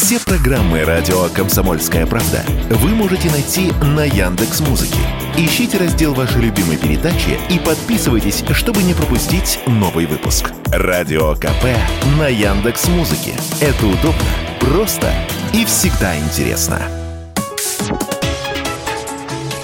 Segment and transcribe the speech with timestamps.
[0.00, 5.00] Все программы радио Комсомольская правда вы можете найти на Яндекс Музыке.
[5.36, 10.52] Ищите раздел вашей любимой передачи и подписывайтесь, чтобы не пропустить новый выпуск.
[10.66, 11.64] Радио КП
[12.16, 13.34] на Яндекс Музыке.
[13.60, 14.22] Это удобно,
[14.60, 15.12] просто
[15.52, 16.80] и всегда интересно.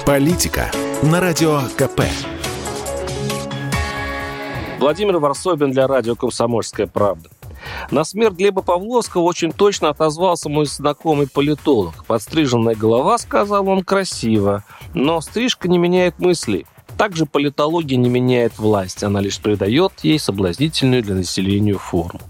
[0.05, 0.69] Политика
[1.05, 2.03] на радио КП.
[4.81, 7.31] Владимир Варсобин для радио «Комсомольская правда».
[7.91, 12.05] На смерть Глеба Павловского очень точно отозвался мой знакомый политолог.
[12.07, 16.67] Подстриженная голова, сказал он, красиво, но стрижка не меняет мысли.
[16.97, 22.21] Также политология не меняет власть, она лишь придает ей соблазнительную для населения форму.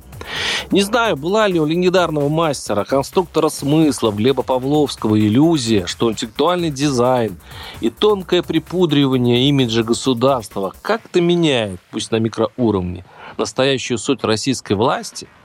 [0.71, 7.37] Не знаю, была ли у легендарного мастера, конструктора смыслов Глеба Павловского иллюзия, что интеллектуальный дизайн
[7.81, 13.05] и тонкое припудривание имиджа государства как-то меняет, пусть на микроуровне,
[13.39, 15.29] настоящую суть российской власти–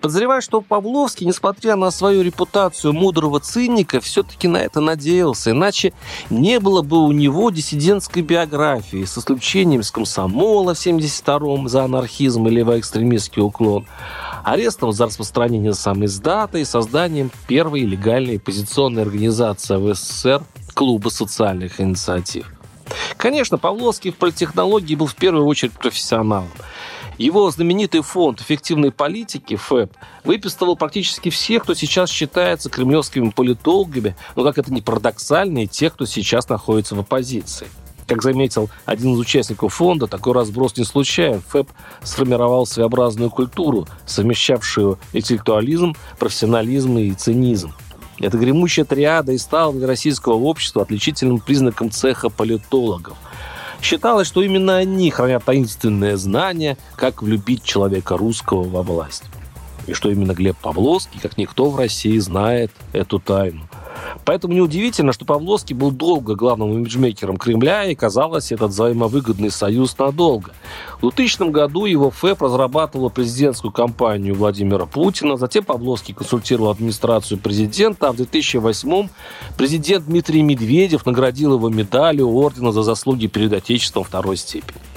[0.00, 5.50] Подозреваю, что Павловский, несмотря на свою репутацию мудрого циника, все-таки на это надеялся.
[5.52, 5.92] Иначе
[6.30, 12.46] не было бы у него диссидентской биографии с исключением с комсомола в 72-м за анархизм
[12.48, 13.86] и левоэкстремистский уклон,
[14.44, 20.42] арестом за распространение самой издата и созданием первой легальной оппозиционной организации в СССР
[20.74, 22.52] Клуба социальных инициатив.
[23.16, 26.48] Конечно, Павловский в политтехнологии был в первую очередь профессионалом.
[27.18, 34.44] Его знаменитый фонд эффективной политики, ФЭП, выписывал практически всех, кто сейчас считается кремлевскими политологами, но
[34.44, 37.66] как это ни парадоксально, и тех, кто сейчас находится в оппозиции.
[38.06, 41.42] Как заметил один из участников фонда, такой разброс не случайен.
[41.48, 41.68] ФЭП
[42.04, 47.74] сформировал своеобразную культуру, совмещавшую интеллектуализм, профессионализм и цинизм.
[48.20, 53.16] Эта гремучая триада и стала для российского общества отличительным признаком цеха политологов–
[53.80, 59.24] Считалось, что именно они хранят таинственное знание, как влюбить человека русского во власть.
[59.86, 63.68] И что именно Глеб Павловский, как никто в России, знает эту тайну.
[64.24, 70.52] Поэтому неудивительно, что Павловский был долго главным имиджмейкером Кремля, и казалось, этот взаимовыгодный союз надолго.
[70.98, 78.08] В 2000 году его ФЭП разрабатывала президентскую кампанию Владимира Путина, затем Павловский консультировал администрацию президента,
[78.08, 79.08] а в 2008
[79.56, 84.87] президент Дмитрий Медведев наградил его медалью ордена за заслуги перед Отечеством второй степени.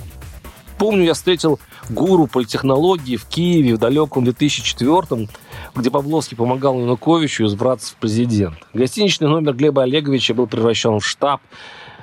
[0.81, 1.59] Помню, я встретил
[1.91, 5.27] гуру политтехнологии в Киеве в далеком 2004
[5.75, 8.55] где Павловский помогал Януковичу избраться в президент.
[8.73, 11.39] Гостиничный номер Глеба Олеговича был превращен в штаб,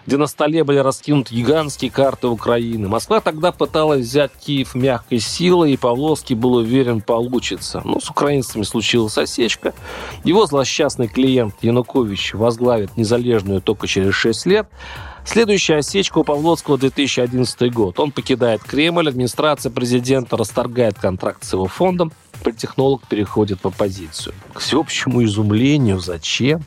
[0.07, 2.89] где на столе были раскинуты гигантские карты Украины.
[2.89, 7.83] Москва тогда пыталась взять Киев мягкой силой, и Павловский был уверен, получится.
[7.85, 9.75] Но с украинцами случилась осечка.
[10.23, 14.69] Его злосчастный клиент Янукович возглавит незалежную только через 6 лет,
[15.29, 18.01] Следующая осечка у Павловского 2011 год.
[18.01, 22.13] Он покидает Кремль, администрация президента расторгает контракт с его фондом,
[22.43, 24.35] политтехнолог переходит в оппозицию.
[24.55, 26.63] К всеобщему изумлению, зачем?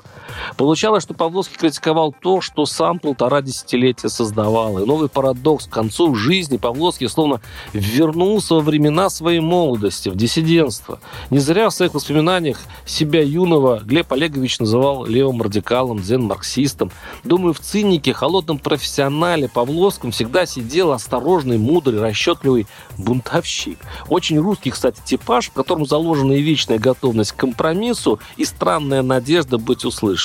[0.58, 4.80] Получалось, что Павловский критиковал то, что сам полтора десятилетия создавал.
[4.80, 5.66] И новый парадокс.
[5.68, 7.42] К концу жизни Павловский словно
[7.74, 11.00] вернулся во времена своей молодости, в диссидентство.
[11.30, 16.92] Не зря в своих воспоминаниях себя юного Глеб Олегович называл левым радикалом, дзен-марксистом.
[17.24, 22.68] Думаю, в цинике, холодном профессионале Павловском всегда сидел осторожный, мудрый, расчетливый
[22.98, 23.80] бунтовщик.
[24.10, 29.58] Очень русский, кстати, типаж, в котором заложена и вечная готовность к компромиссу, и странная надежда
[29.58, 30.21] быть услышанным.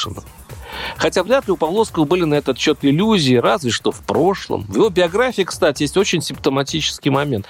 [0.96, 4.62] Хотя вряд ли у Павловского были на этот счет иллюзии, разве что в прошлом.
[4.62, 7.46] В его биографии, кстати, есть очень симптоматический момент.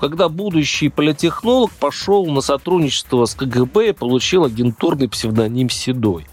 [0.00, 6.26] Когда будущий политехнолог пошел на сотрудничество с КГБ и получил агентурный псевдоним «Седой».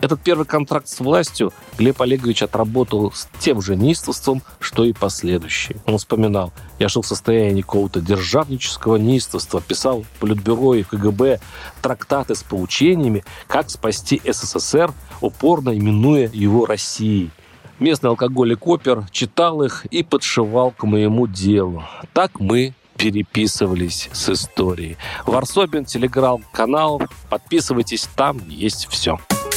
[0.00, 5.78] Этот первый контракт с властью Глеб Олегович отработал с тем же неистовством, что и последующие.
[5.86, 11.40] Он вспоминал, я жил в состоянии какого-то державнического неистовства, писал в Политбюро и в КГБ
[11.82, 17.30] трактаты с поучениями, как спасти СССР, упорно именуя его Россией.
[17.80, 21.84] Местный алкоголик опер читал их и подшивал к моему делу.
[22.12, 24.96] Так мы переписывались с историей.
[25.24, 27.00] Варсобин, телеграм-канал.
[27.30, 29.18] Подписывайтесь, там есть все.